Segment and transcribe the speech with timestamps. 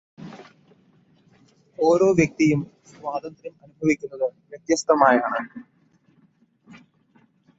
[1.79, 2.61] ഓരോ വ്യക്തിയും
[2.85, 5.41] സ്വാതന്ത്ര്യം അനുഭവിക്കുന്നത് വ്യത്യസ്തമായാണ്.